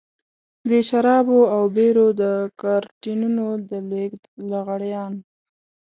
د 0.69 0.71
شرابو 0.89 1.39
او 1.55 1.63
بيرو 1.75 2.07
د 2.21 2.23
کارټنونو 2.61 3.45
د 3.69 3.71
لېږد 3.89 4.23
لغړيان. 4.49 5.13